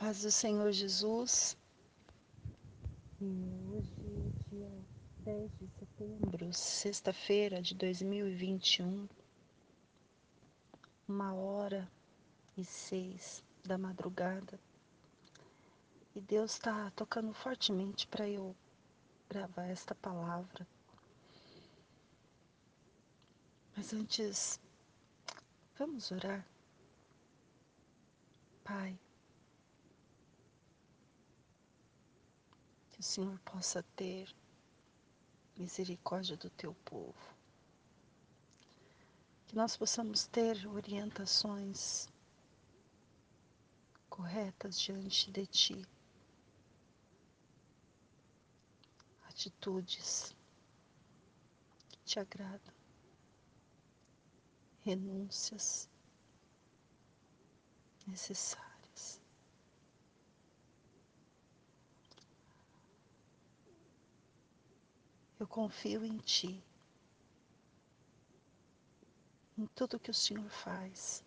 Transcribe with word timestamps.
paz 0.00 0.22
do 0.22 0.30
Senhor 0.30 0.72
Jesus. 0.72 1.58
E 3.20 3.26
hoje 3.70 3.94
dia 4.50 4.72
10 5.18 5.50
de 5.58 5.68
setembro, 5.78 6.52
sexta-feira 6.54 7.60
de 7.60 7.74
2021, 7.74 9.06
uma 11.06 11.34
hora 11.34 11.86
e 12.56 12.64
seis 12.64 13.44
da 13.62 13.76
madrugada. 13.76 14.58
E 16.14 16.20
Deus 16.22 16.52
está 16.52 16.90
tocando 16.92 17.34
fortemente 17.34 18.06
para 18.06 18.26
eu 18.26 18.56
gravar 19.28 19.66
esta 19.66 19.94
palavra. 19.94 20.66
Mas 23.76 23.92
antes, 23.92 24.58
vamos 25.78 26.10
orar. 26.10 26.46
Pai, 28.64 28.98
que 33.00 33.06
o 33.06 33.08
Senhor 33.08 33.38
possa 33.40 33.82
ter 33.96 34.28
misericórdia 35.56 36.36
do 36.36 36.50
teu 36.50 36.74
povo. 36.84 37.34
Que 39.46 39.56
nós 39.56 39.74
possamos 39.74 40.26
ter 40.26 40.66
orientações 40.68 42.06
corretas 44.10 44.78
diante 44.78 45.30
de 45.30 45.46
ti. 45.46 45.86
Atitudes 49.30 50.36
que 51.88 51.98
te 52.04 52.20
agradam. 52.20 52.74
Renúncias 54.84 55.88
necessárias. 58.06 58.69
Eu 65.40 65.46
confio 65.48 66.04
em 66.04 66.18
Ti, 66.18 66.62
em 69.56 69.66
tudo 69.68 69.98
que 69.98 70.10
o 70.10 70.14
Senhor 70.14 70.50
faz. 70.50 71.24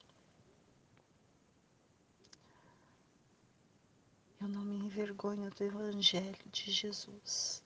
Eu 4.40 4.48
não 4.48 4.64
me 4.64 4.76
envergonho 4.76 5.50
do 5.50 5.64
Evangelho 5.64 6.48
de 6.52 6.72
Jesus. 6.72 7.64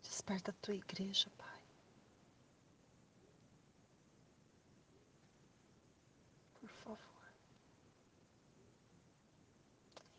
Desperta 0.00 0.52
a 0.52 0.54
tua 0.62 0.74
igreja, 0.76 1.28
Pai. 1.36 1.62
Por 6.60 6.68
favor. 6.68 7.08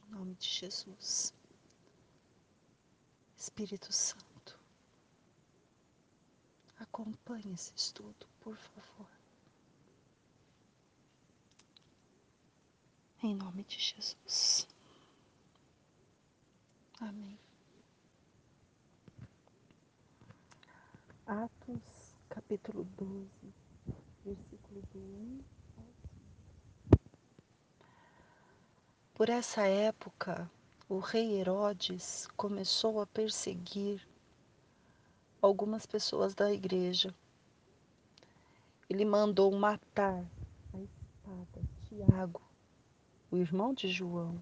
Em 0.09 0.11
nome 0.11 0.33
de 0.35 0.47
Jesus. 0.49 1.31
Espírito 3.37 3.93
Santo, 3.93 4.59
acompanhe 6.79 7.53
esse 7.53 7.71
estudo, 7.75 8.27
por 8.41 8.57
favor. 8.57 9.07
Em 13.21 13.35
nome 13.35 13.63
de 13.65 13.77
Jesus. 13.77 14.67
Amém. 16.99 17.39
Atos, 21.27 22.15
capítulo 22.29 22.83
12, 22.97 23.29
versículo 24.25 24.81
do 24.91 24.99
1 24.99 25.39
ao 25.77 25.83
5. 25.83 26.19
Por 29.19 29.27
essa 29.27 29.63
época, 29.63 30.49
o 30.87 30.99
rei 30.99 31.41
Herodes 31.41 32.25
começou 32.37 33.01
a 33.01 33.05
perseguir 33.05 34.07
algumas 35.41 35.85
pessoas 35.85 36.33
da 36.33 36.53
igreja. 36.53 37.13
Ele 38.89 39.03
mandou 39.03 39.51
matar 39.51 40.25
a 40.73 40.79
espada 40.79 41.61
Tiago, 41.83 42.41
o 43.29 43.35
irmão 43.35 43.73
de 43.73 43.89
João. 43.89 44.41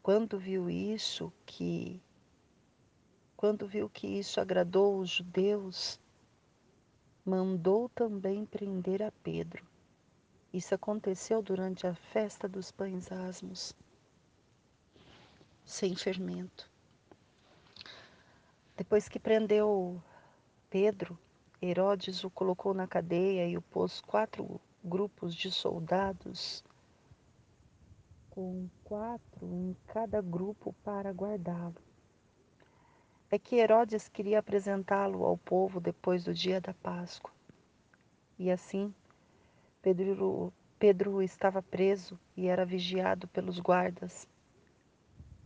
Quando 0.00 0.38
viu 0.38 0.70
isso, 0.70 1.32
que 1.44 2.00
quando 3.36 3.66
viu 3.66 3.90
que 3.90 4.06
isso 4.06 4.40
agradou 4.40 4.96
os 4.96 5.10
judeus, 5.10 5.98
mandou 7.24 7.88
também 7.88 8.46
prender 8.46 9.02
a 9.02 9.10
Pedro. 9.10 9.66
Isso 10.52 10.74
aconteceu 10.74 11.42
durante 11.42 11.86
a 11.86 11.94
festa 11.94 12.48
dos 12.48 12.70
pães 12.70 13.12
asmos, 13.12 13.74
sem 15.64 15.94
fermento. 15.94 16.70
Depois 18.76 19.08
que 19.08 19.18
prendeu 19.18 20.02
Pedro, 20.70 21.18
Herodes 21.60 22.24
o 22.24 22.30
colocou 22.30 22.72
na 22.72 22.86
cadeia 22.86 23.46
e 23.46 23.56
o 23.56 23.62
pôs 23.62 24.00
quatro 24.00 24.60
grupos 24.82 25.34
de 25.34 25.50
soldados 25.50 26.64
com 28.30 28.68
quatro 28.84 29.46
em 29.52 29.76
cada 29.88 30.22
grupo 30.22 30.72
para 30.84 31.10
guardá-lo. 31.10 31.74
É 33.28 33.38
que 33.38 33.56
Herodes 33.56 34.08
queria 34.08 34.38
apresentá-lo 34.38 35.24
ao 35.24 35.36
povo 35.36 35.80
depois 35.80 36.22
do 36.22 36.32
dia 36.32 36.60
da 36.60 36.72
Páscoa. 36.72 37.32
E 38.38 38.48
assim, 38.48 38.94
Pedro, 39.82 40.52
Pedro 40.78 41.22
estava 41.22 41.62
preso 41.62 42.18
e 42.36 42.46
era 42.46 42.64
vigiado 42.64 43.28
pelos 43.28 43.58
guardas. 43.58 44.26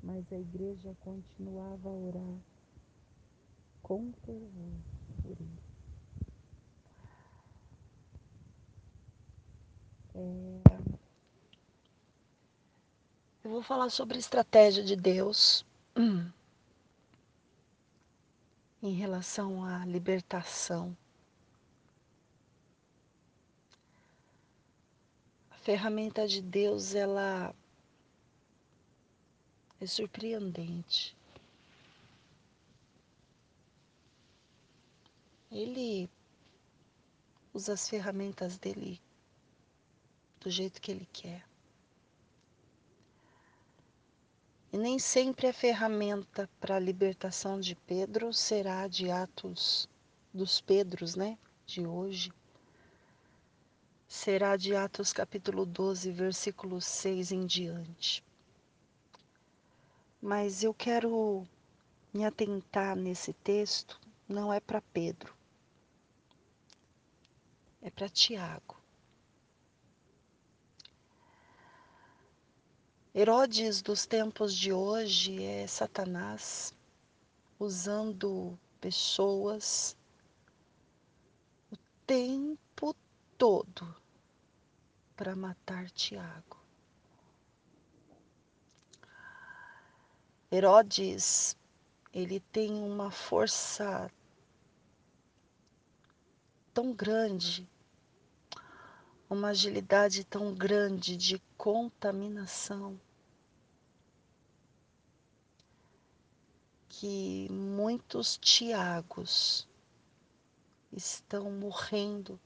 Mas 0.02 0.24
a 0.32 0.38
igreja 0.38 0.96
continuava 1.00 1.88
a 1.88 1.92
orar 1.92 2.38
com 3.82 4.12
fervor 4.24 4.80
por 5.22 5.30
ele. 5.30 5.62
É, 10.14 10.62
eu 13.44 13.50
vou 13.50 13.62
falar 13.62 13.90
sobre 13.90 14.16
a 14.16 14.20
estratégia 14.20 14.84
de 14.84 14.94
Deus 14.96 15.64
em 18.82 18.92
relação 18.92 19.64
à 19.64 19.84
libertação. 19.84 20.96
Ferramenta 25.62 26.26
de 26.26 26.42
Deus, 26.42 26.94
ela 26.94 27.54
é 29.80 29.86
surpreendente. 29.86 31.16
Ele 35.50 36.10
usa 37.54 37.74
as 37.74 37.88
ferramentas 37.88 38.58
dele 38.58 39.00
do 40.40 40.50
jeito 40.50 40.80
que 40.80 40.90
ele 40.90 41.08
quer. 41.12 41.46
E 44.72 44.78
nem 44.78 44.98
sempre 44.98 45.46
a 45.46 45.52
ferramenta 45.52 46.50
para 46.60 46.76
a 46.76 46.80
libertação 46.80 47.60
de 47.60 47.76
Pedro 47.76 48.32
será 48.32 48.88
de 48.88 49.10
Atos 49.10 49.88
dos 50.34 50.60
Pedros, 50.60 51.14
né? 51.14 51.38
De 51.66 51.86
hoje. 51.86 52.32
Será 54.14 54.58
de 54.58 54.76
Atos 54.76 55.10
capítulo 55.10 55.64
12, 55.64 56.12
versículo 56.12 56.82
6 56.82 57.32
em 57.32 57.46
diante. 57.46 58.22
Mas 60.20 60.62
eu 60.62 60.74
quero 60.74 61.48
me 62.12 62.22
atentar 62.22 62.94
nesse 62.94 63.32
texto, 63.32 63.98
não 64.28 64.52
é 64.52 64.60
para 64.60 64.82
Pedro, 64.82 65.34
é 67.80 67.88
para 67.90 68.06
Tiago. 68.06 68.76
Herodes 73.14 73.80
dos 73.80 74.04
tempos 74.04 74.54
de 74.54 74.74
hoje 74.74 75.42
é 75.42 75.66
Satanás 75.66 76.74
usando 77.58 78.58
pessoas 78.78 79.96
o 81.72 81.76
tempo 82.06 82.94
todo 83.38 84.01
para 85.22 85.36
matar 85.36 85.88
Tiago. 85.92 86.60
Herodes, 90.50 91.56
ele 92.12 92.40
tem 92.40 92.72
uma 92.72 93.08
força 93.08 94.10
tão 96.74 96.92
grande, 96.92 97.70
uma 99.30 99.50
agilidade 99.50 100.24
tão 100.24 100.52
grande 100.52 101.16
de 101.16 101.40
contaminação, 101.56 103.00
que 106.88 107.46
muitos 107.48 108.36
Tiagos 108.38 109.68
estão 110.92 111.48
morrendo 111.52 112.40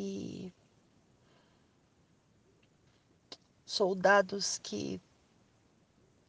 e 0.00 0.52
soldados 3.66 4.56
que 4.58 5.00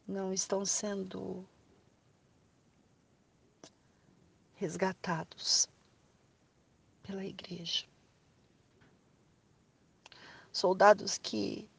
não 0.08 0.32
estão 0.32 0.64
sendo 0.64 1.48
resgatados 4.54 5.68
pela 7.04 7.24
igreja. 7.24 7.86
Soldados 10.52 11.16
que, 11.16 11.70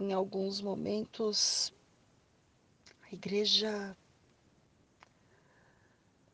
em 0.00 0.12
alguns 0.12 0.60
momentos, 0.60 1.72
a 3.02 3.14
igreja 3.14 3.96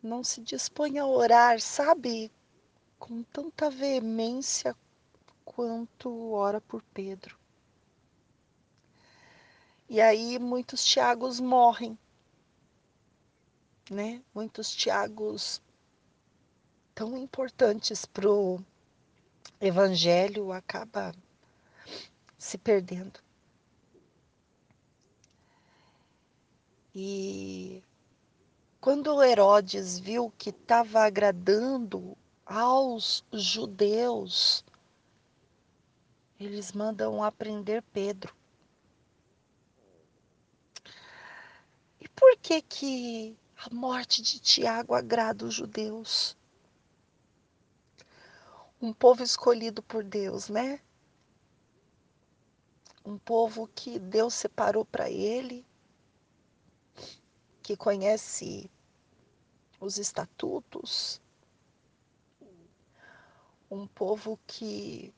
não 0.02 0.24
se 0.24 0.40
dispõe 0.40 0.98
a 0.98 1.06
orar, 1.06 1.60
sabe, 1.60 2.32
com 2.98 3.22
tanta 3.24 3.70
veemência 3.70 4.74
quanto 5.56 6.32
ora 6.32 6.60
por 6.60 6.82
Pedro. 6.92 7.34
E 9.88 10.02
aí 10.02 10.38
muitos 10.38 10.84
Tiagos 10.84 11.40
morrem, 11.40 11.98
né? 13.90 14.22
Muitos 14.34 14.70
Tiagos 14.76 15.62
tão 16.94 17.16
importantes 17.16 18.04
para 18.04 18.30
o 18.30 18.62
evangelho 19.58 20.52
acaba 20.52 21.14
se 22.36 22.58
perdendo. 22.58 23.18
E 26.94 27.82
quando 28.78 29.22
Herodes 29.22 29.98
viu 29.98 30.30
que 30.36 30.50
estava 30.50 31.00
agradando 31.00 32.14
aos 32.44 33.24
judeus, 33.32 34.62
eles 36.38 36.72
mandam 36.72 37.22
aprender 37.22 37.82
Pedro. 37.92 38.34
E 42.00 42.08
por 42.08 42.36
que 42.36 42.60
que 42.60 43.38
a 43.56 43.74
morte 43.74 44.20
de 44.20 44.38
Tiago 44.38 44.94
agrada 44.94 45.46
os 45.46 45.54
judeus? 45.54 46.36
Um 48.80 48.92
povo 48.92 49.22
escolhido 49.22 49.82
por 49.82 50.04
Deus, 50.04 50.48
né? 50.48 50.80
Um 53.04 53.16
povo 53.16 53.68
que 53.68 53.98
Deus 53.98 54.34
separou 54.34 54.84
para 54.84 55.08
ele, 55.08 55.64
que 57.62 57.76
conhece 57.76 58.70
os 59.80 59.96
estatutos, 59.96 61.20
um 63.70 63.86
povo 63.86 64.38
que 64.46 65.14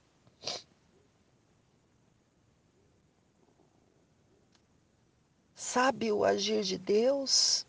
sabe 5.69 6.11
o 6.11 6.25
agir 6.25 6.63
de 6.65 6.79
Deus, 6.79 7.67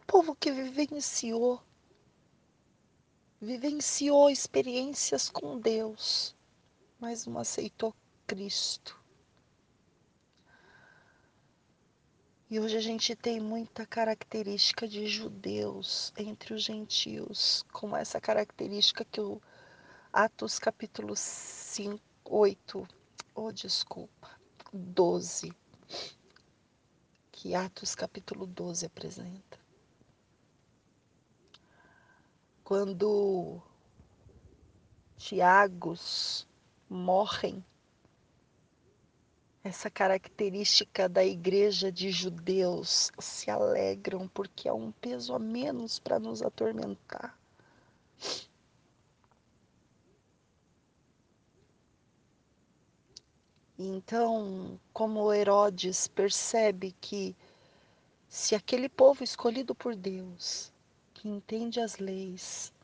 um 0.00 0.06
povo 0.06 0.32
que 0.36 0.52
vivenciou, 0.52 1.60
vivenciou 3.40 4.30
experiências 4.30 5.28
com 5.28 5.58
Deus, 5.58 6.36
mas 7.00 7.26
não 7.26 7.36
aceitou 7.36 7.92
Cristo. 8.28 8.96
E 12.48 12.60
hoje 12.60 12.76
a 12.76 12.80
gente 12.80 13.16
tem 13.16 13.40
muita 13.40 13.84
característica 13.84 14.86
de 14.86 15.08
judeus 15.08 16.12
entre 16.16 16.54
os 16.54 16.62
gentios, 16.62 17.64
como 17.72 17.96
essa 17.96 18.20
característica 18.20 19.04
que 19.04 19.20
o 19.20 19.42
Atos 20.12 20.60
capítulo 20.60 21.16
5, 21.16 22.00
8, 22.24 22.88
oh 23.34 23.50
desculpa, 23.50 24.30
12, 24.72 25.52
que 27.40 27.54
Atos 27.54 27.94
capítulo 27.94 28.46
12 28.46 28.84
apresenta. 28.84 29.58
Quando 32.62 33.62
Tiagos 35.16 36.46
morrem 36.86 37.64
essa 39.64 39.88
característica 39.88 41.08
da 41.08 41.24
igreja 41.24 41.90
de 41.90 42.10
judeus 42.10 43.10
se 43.18 43.50
alegram 43.50 44.28
porque 44.28 44.68
é 44.68 44.72
um 44.74 44.92
peso 44.92 45.34
a 45.34 45.38
menos 45.38 45.98
para 45.98 46.18
nos 46.18 46.42
atormentar. 46.42 47.38
Então, 53.82 54.78
como 54.92 55.32
Herodes 55.32 56.06
percebe 56.06 56.92
que 57.00 57.34
se 58.28 58.54
aquele 58.54 58.90
povo 58.90 59.24
escolhido 59.24 59.74
por 59.74 59.96
Deus, 59.96 60.70
que 61.14 61.26
entende 61.26 61.80
as 61.80 61.96
leis, 61.96 62.74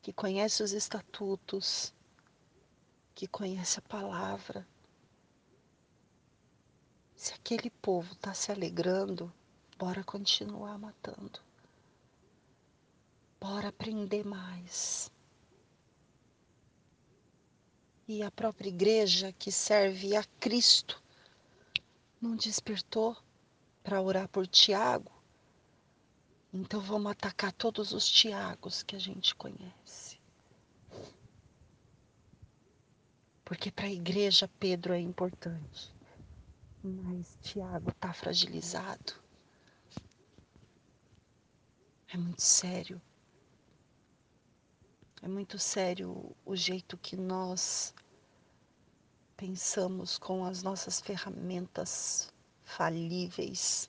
que 0.00 0.12
conhece 0.12 0.62
os 0.62 0.70
estatutos, 0.70 1.92
que 3.12 3.26
conhece 3.26 3.80
a 3.80 3.82
palavra, 3.82 4.64
se 7.16 7.34
aquele 7.34 7.68
povo 7.68 8.12
está 8.12 8.32
se 8.32 8.52
alegrando, 8.52 9.32
bora 9.76 10.04
continuar 10.04 10.78
matando. 10.78 11.40
Bora 13.40 13.70
aprender 13.70 14.24
mais. 14.24 15.11
E 18.06 18.22
a 18.22 18.30
própria 18.30 18.68
igreja 18.68 19.32
que 19.32 19.50
serve 19.50 20.16
a 20.16 20.24
Cristo 20.40 21.02
não 22.20 22.36
despertou 22.36 23.16
para 23.82 24.00
orar 24.00 24.28
por 24.28 24.46
Tiago? 24.46 25.12
Então 26.52 26.80
vamos 26.80 27.12
atacar 27.12 27.52
todos 27.52 27.92
os 27.92 28.08
Tiagos 28.08 28.82
que 28.82 28.96
a 28.96 28.98
gente 28.98 29.34
conhece. 29.34 30.20
Porque 33.44 33.70
para 33.70 33.86
a 33.86 33.92
igreja 33.92 34.48
Pedro 34.58 34.92
é 34.92 35.00
importante 35.00 35.92
mas 36.82 37.38
Tiago 37.40 37.90
está 37.90 38.12
fragilizado. 38.12 39.14
É 42.08 42.16
muito 42.16 42.42
sério. 42.42 43.00
É 45.24 45.28
muito 45.28 45.56
sério 45.56 46.34
o 46.44 46.56
jeito 46.56 46.98
que 46.98 47.16
nós 47.16 47.94
pensamos 49.36 50.18
com 50.18 50.44
as 50.44 50.64
nossas 50.64 51.00
ferramentas 51.00 52.34
falíveis. 52.64 53.88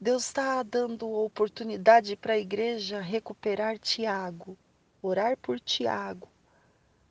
Deus 0.00 0.24
está 0.24 0.62
dando 0.62 1.06
oportunidade 1.06 2.16
para 2.16 2.32
a 2.32 2.38
igreja 2.38 3.02
recuperar 3.02 3.78
Tiago, 3.78 4.56
orar 5.02 5.36
por 5.36 5.60
Tiago, 5.60 6.30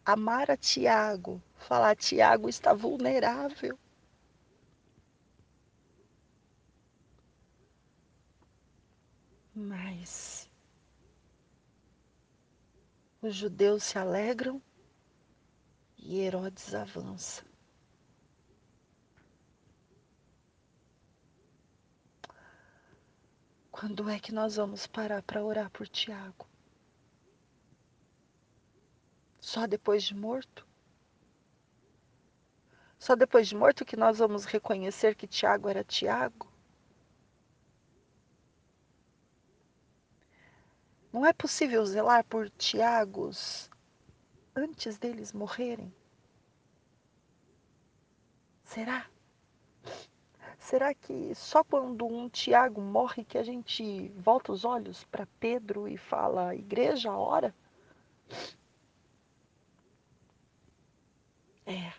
amar 0.04 0.50
a 0.50 0.58
Tiago, 0.58 1.40
falar: 1.58 1.96
Tiago 1.96 2.50
está 2.50 2.74
vulnerável. 2.74 3.78
Mas 9.56 10.50
os 13.22 13.34
judeus 13.34 13.86
se 13.86 13.98
alegram 13.98 14.62
e 15.98 16.20
Herodes 16.20 16.76
avança. 16.76 17.46
Quando 23.72 24.10
é 24.10 24.20
que 24.20 24.34
nós 24.34 24.58
vamos 24.58 24.86
parar 24.88 25.24
para 25.24 25.44
orar 25.44 25.70
por 25.70 25.88
Tiago? 25.88 26.46
Só 29.40 29.66
depois 29.66 30.04
de 30.04 30.14
morto? 30.14 30.68
Só 33.00 33.16
depois 33.16 33.48
de 33.48 33.56
morto 33.56 33.86
que 33.86 33.96
nós 33.96 34.18
vamos 34.18 34.44
reconhecer 34.44 35.16
que 35.16 35.28
Tiago 35.28 35.70
era 35.70 35.84
Tiago? 35.84 36.55
Não 41.16 41.26
é 41.26 41.32
possível 41.32 41.86
zelar 41.86 42.26
por 42.26 42.50
Tiagos 42.50 43.72
antes 44.54 44.98
deles 44.98 45.32
morrerem? 45.32 45.90
Será? 48.66 49.10
Será 50.60 50.94
que 50.94 51.34
só 51.34 51.64
quando 51.64 52.06
um 52.06 52.28
Tiago 52.28 52.82
morre 52.82 53.24
que 53.24 53.38
a 53.38 53.44
gente 53.44 54.10
volta 54.10 54.52
os 54.52 54.66
olhos 54.66 55.06
para 55.06 55.26
Pedro 55.40 55.88
e 55.88 55.96
fala: 55.96 56.54
Igreja, 56.54 57.14
ora? 57.14 57.56
É. 61.66 61.94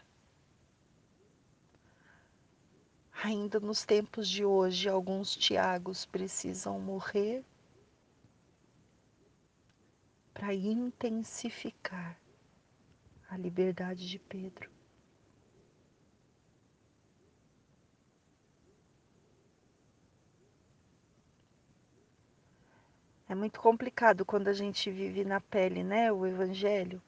Ainda 3.25 3.59
nos 3.61 3.83
tempos 3.83 4.29
de 4.29 4.45
hoje, 4.45 4.91
alguns 4.91 5.35
Tiagos 5.35 6.05
precisam 6.05 6.79
morrer 6.79 7.43
para 10.37 10.53
intensificar 10.53 12.21
a 13.31 13.39
liberdade 13.39 14.07
de 14.07 14.19
Pedro. 14.19 14.71
É 23.27 23.35
muito 23.35 23.59
complicado 23.59 24.27
quando 24.27 24.49
a 24.49 24.53
gente 24.53 24.91
vive 24.91 25.25
na 25.25 25.41
pele, 25.41 25.83
né, 25.83 26.13
o 26.13 26.27
evangelho, 26.27 27.03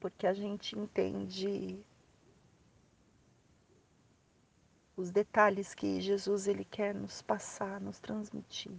porque 0.00 0.26
a 0.26 0.32
gente 0.32 0.78
entende 0.78 1.78
os 4.96 5.10
detalhes 5.10 5.74
que 5.74 6.00
Jesus 6.00 6.48
ele 6.48 6.64
quer 6.64 6.94
nos 6.94 7.20
passar, 7.20 7.78
nos 7.82 8.00
transmitir. 8.00 8.72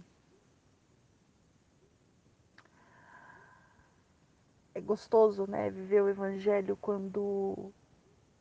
É 4.80 4.82
gostoso, 4.82 5.46
né, 5.46 5.68
viver 5.68 6.00
o 6.00 6.08
evangelho 6.08 6.74
quando 6.74 7.70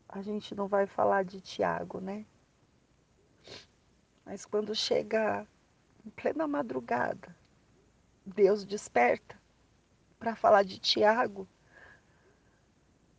a 0.08 0.22
gente 0.22 0.55
não 0.55 0.69
vai 0.69 0.88
falar 0.88 1.25
de 1.25 1.41
Tiago, 1.41 2.00
né? 2.00 2.25
Mas 4.25 4.46
quando 4.46 4.74
chega 4.74 5.46
em 6.05 6.10
plena 6.10 6.48
madrugada, 6.48 7.36
Deus 8.25 8.63
desperta 8.63 9.38
para 10.17 10.34
falar 10.34 10.63
de 10.63 10.79
Tiago, 10.79 11.46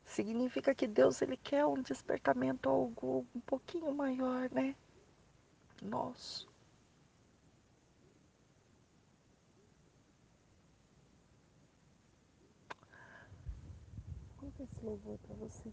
significa 0.07 0.75
que 0.75 0.87
Deus 0.87 1.21
ele 1.21 1.37
quer 1.37 1.67
um 1.67 1.83
despertamento 1.83 2.71
algo 2.71 3.27
um 3.35 3.41
pouquinho 3.41 3.95
maior, 3.95 4.51
né? 4.51 4.75
Nosso. 5.83 6.50
Esse 14.63 14.85
louvor 14.85 15.19
para 15.19 15.35
você. 15.37 15.73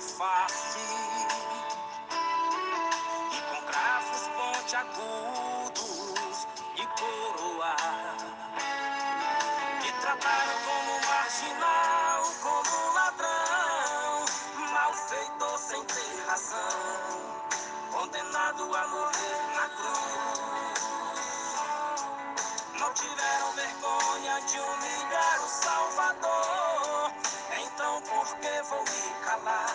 Face. 0.00 0.78
E 3.32 3.40
com 3.48 3.60
cravos 3.66 4.22
pontiagudos 4.36 6.46
e 6.76 6.86
coroar. 6.98 8.16
Me 9.82 9.92
trataram 10.00 10.58
como 10.64 10.92
marginal, 11.06 12.22
como 12.42 12.92
ladrão, 12.94 14.24
malfeitor 14.72 15.58
sem 15.58 15.84
ter 15.84 16.24
razão, 16.26 17.42
condenado 17.92 18.74
a 18.74 18.88
morrer 18.88 19.42
na 19.54 19.68
cruz. 19.68 20.80
Não 22.78 22.92
tiveram 22.94 23.52
vergonha 23.52 24.40
de 24.40 24.58
humilhar 24.58 25.44
o 25.44 25.48
Salvador. 25.48 27.12
Então 27.62 28.00
por 28.02 28.36
que 28.38 28.62
vou 28.62 28.82
me 28.84 29.14
calar 29.24 29.69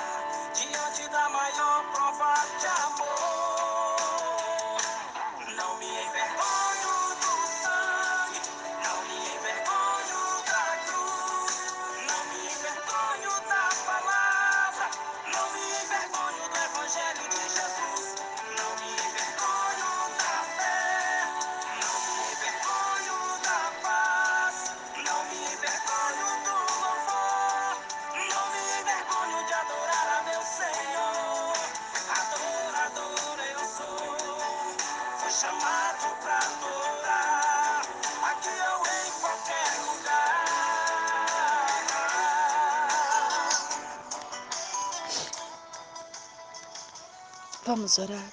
Vamos 47.65 47.97
orar. 47.97 48.31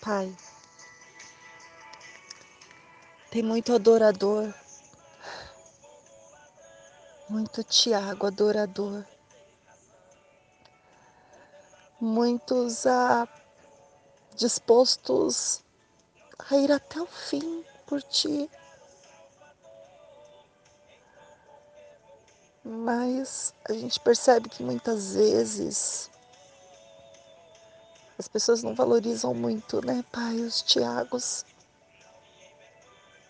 Pai, 0.00 0.32
tem 3.28 3.42
muito 3.42 3.74
adorador, 3.74 4.54
muito 7.28 7.64
Tiago 7.64 8.28
adorador, 8.28 9.04
muitos 12.00 12.86
a 12.86 13.26
dispostos 14.36 15.60
a 16.50 16.56
ir 16.56 16.70
até 16.70 17.00
o 17.00 17.06
fim 17.06 17.64
por 17.84 18.00
ti. 18.00 18.48
Mas 22.82 23.54
a 23.64 23.72
gente 23.74 24.00
percebe 24.00 24.48
que 24.48 24.60
muitas 24.60 25.14
vezes 25.14 26.10
as 28.18 28.26
pessoas 28.26 28.60
não 28.64 28.74
valorizam 28.74 29.32
muito, 29.32 29.80
né, 29.86 30.04
Pai, 30.10 30.34
os 30.40 30.60
Tiagos, 30.62 31.46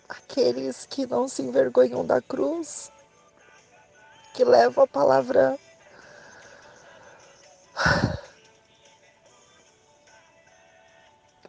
aqueles 0.09 0.87
que 0.87 1.05
não 1.05 1.27
se 1.27 1.43
envergonham 1.43 2.03
da 2.03 2.19
cruz, 2.19 2.91
que 4.33 4.43
levam 4.43 4.85
a 4.85 4.87
palavra 4.87 5.59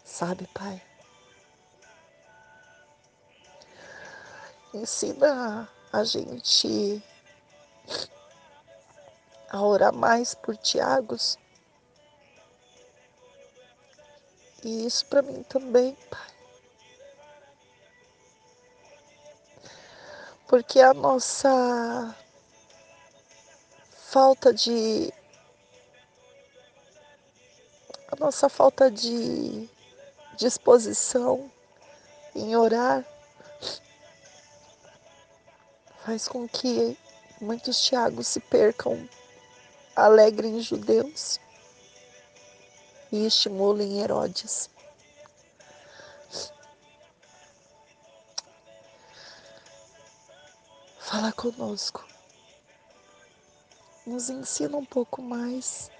sabe, 0.05 0.47
Pai? 0.53 0.83
Ensina 4.75 5.67
a 5.91 6.05
gente 6.05 7.03
a 9.49 9.63
orar 9.63 9.93
mais 9.93 10.35
por 10.35 10.57
Tiagos. 10.57 11.39
E 14.65 14.87
isso 14.87 15.07
para 15.07 15.23
mim 15.23 15.43
também, 15.45 15.97
Pai. 16.11 16.35
Porque 20.49 20.81
a 20.81 20.95
nossa 20.95 22.17
falta 23.91 24.53
de 24.53 25.13
a 28.09 28.17
nossa 28.17 28.49
falta 28.49 28.91
de 28.91 29.69
disposição 30.37 31.51
em 32.35 32.57
orar 32.57 33.05
faz 36.05 36.29
com 36.29 36.49
que 36.49 36.97
muitos 37.45 37.81
Tiagos 37.83 38.27
se 38.27 38.41
percam 38.41 39.07
alegrem 39.95 40.61
judeus 40.61 41.39
e 43.13 43.27
estimulem 43.27 44.01
Herodes. 44.01 44.71
Fala 50.99 51.33
conosco. 51.33 52.05
Nos 54.07 54.31
ensina 54.31 54.77
um 54.77 54.85
pouco 54.85 55.21
mais. 55.23 55.91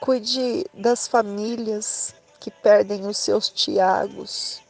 Cuide 0.00 0.64
das 0.72 1.06
famílias 1.06 2.14
que 2.40 2.50
perdem 2.50 3.06
os 3.06 3.18
seus 3.18 3.50
Tiagos. 3.50 4.62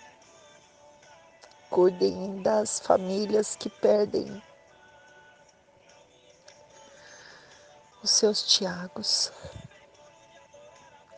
Cuidem 1.71 2.43
das 2.43 2.81
famílias 2.81 3.55
que 3.55 3.69
perdem 3.69 4.43
os 8.03 8.11
seus 8.11 8.43
Tiagos. 8.43 9.31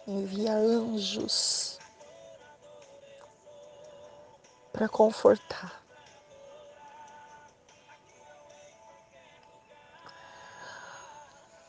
Envia 0.07 0.53
anjos 0.55 1.79
para 4.73 4.89
confortar. 4.89 5.81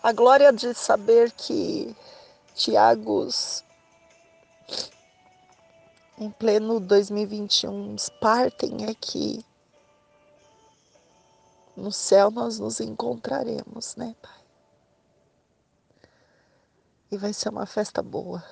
A 0.01 0.11
glória 0.11 0.51
de 0.51 0.73
saber 0.73 1.31
que 1.31 1.95
Tiagos, 2.55 3.63
em 6.21 6.29
pleno 6.29 6.79
2021, 6.79 7.95
partem 8.19 8.85
aqui. 8.85 9.43
No 11.75 11.91
céu 11.91 12.29
nós 12.29 12.59
nos 12.59 12.79
encontraremos, 12.79 13.95
né, 13.95 14.15
Pai? 14.21 14.39
E 17.11 17.17
vai 17.17 17.33
ser 17.33 17.49
uma 17.49 17.65
festa 17.65 18.03
boa. 18.03 18.43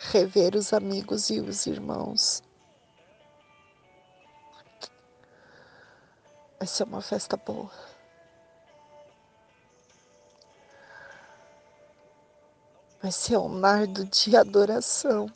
Rever 0.00 0.56
os 0.56 0.72
amigos 0.72 1.30
e 1.30 1.38
os 1.38 1.66
irmãos. 1.66 2.42
Vai 6.58 6.66
ser 6.66 6.82
uma 6.82 7.00
festa 7.00 7.36
boa. 7.36 7.70
Vai 13.00 13.12
ser 13.12 13.36
um 13.36 13.48
nardo 13.48 14.04
de 14.06 14.36
adoração. 14.36 15.30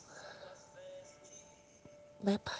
Né, 2.25 2.39
Pai? 2.43 2.59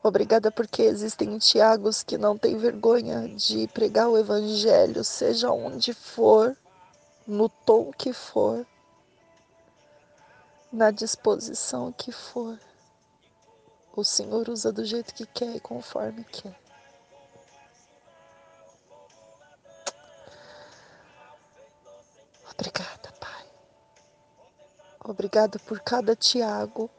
Obrigada 0.00 0.48
porque 0.52 0.80
existem 0.82 1.36
Tiagos 1.38 2.04
que 2.04 2.16
não 2.16 2.38
têm 2.38 2.56
vergonha 2.56 3.28
de 3.28 3.66
pregar 3.66 4.08
o 4.08 4.16
Evangelho, 4.16 5.02
seja 5.02 5.50
onde 5.50 5.92
for, 5.92 6.56
no 7.26 7.48
tom 7.48 7.90
que 7.90 8.12
for, 8.12 8.64
na 10.72 10.92
disposição 10.92 11.90
que 11.90 12.12
for. 12.12 12.56
O 13.96 14.04
Senhor 14.04 14.48
usa 14.48 14.72
do 14.72 14.84
jeito 14.84 15.12
que 15.12 15.26
quer 15.26 15.56
e 15.56 15.60
conforme 15.60 16.22
quer. 16.22 16.56
Obrigada, 22.54 22.97
Pai. 24.98 25.10
Obrigada 25.10 25.58
por 25.60 25.80
cada 25.80 26.14
Tiago, 26.14 26.90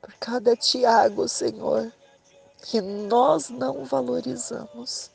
por 0.00 0.12
cada 0.14 0.56
Tiago, 0.56 1.28
Senhor, 1.28 1.92
que 2.62 2.80
nós 2.80 3.48
não 3.48 3.84
valorizamos. 3.84 5.10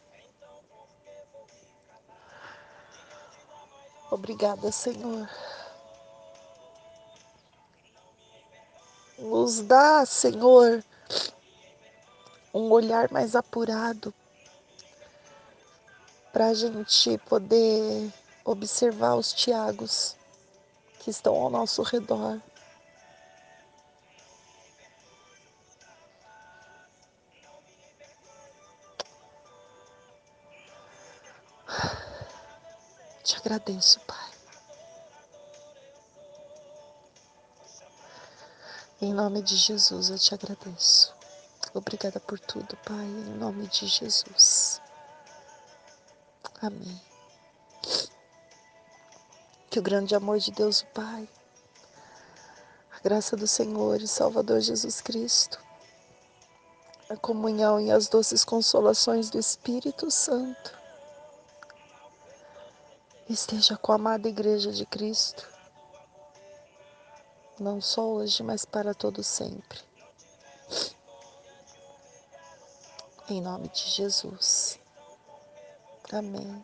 Obrigada, 4.11 4.71
Senhor. 4.71 5.29
Nos 9.17 9.61
dá, 9.61 10.05
Senhor, 10.05 10.83
um 12.53 12.71
olhar 12.71 13.09
mais 13.11 13.35
apurado 13.35 14.13
para 16.31 16.47
a 16.47 16.53
gente 16.53 17.17
poder 17.19 18.13
observar 18.43 19.15
os 19.15 19.33
Tiagos 19.33 20.15
que 21.05 21.11
estão 21.11 21.35
ao 21.35 21.51
nosso 21.51 21.83
redor. 21.83 22.41
Te 33.23 33.37
agradeço, 33.37 33.99
Pai. 33.99 34.31
Em 38.99 39.13
nome 39.13 39.43
de 39.43 39.55
Jesus 39.57 40.09
eu 40.09 40.17
te 40.17 40.33
agradeço. 40.33 41.13
Obrigada 41.75 42.19
por 42.19 42.39
tudo, 42.39 42.75
Pai, 42.77 43.05
em 43.05 43.37
nome 43.37 43.67
de 43.67 43.85
Jesus. 43.85 44.81
Amém. 46.63 47.14
Que 49.75 49.79
o 49.79 49.83
grande 49.83 50.15
amor 50.15 50.39
de 50.39 50.51
Deus, 50.51 50.83
o 50.83 50.85
Pai, 50.93 51.27
a 52.91 52.99
graça 53.03 53.35
do 53.35 53.45
Senhor 53.45 54.01
e 54.01 54.07
Salvador 54.07 54.61
Jesus 54.61 55.01
Cristo, 55.01 55.59
a 57.09 57.17
comunhão 57.17 57.81
e 57.81 57.91
as 57.91 58.07
doces 58.07 58.45
consolações 58.45 59.29
do 59.29 59.37
Espírito 59.37 60.09
Santo 60.09 60.79
esteja 63.29 63.75
com 63.75 63.91
a 63.91 63.95
amada 63.95 64.29
Igreja 64.29 64.71
de 64.71 64.85
Cristo, 64.85 65.45
não 67.59 67.81
só 67.81 68.07
hoje, 68.07 68.41
mas 68.43 68.63
para 68.63 68.93
todo 68.93 69.21
sempre. 69.25 69.81
Em 73.27 73.41
nome 73.41 73.67
de 73.67 73.89
Jesus. 73.89 74.79
Amém. 76.13 76.63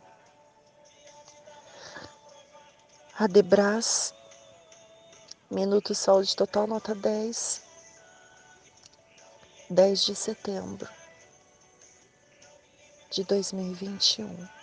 Adebras, 3.22 4.12
Minuto 5.48 5.94
Saúde 5.94 6.34
Total, 6.34 6.66
nota 6.66 6.92
10, 6.92 7.62
10 9.70 10.06
de 10.06 10.14
setembro 10.16 10.88
de 13.12 13.22
2021. 13.22 14.61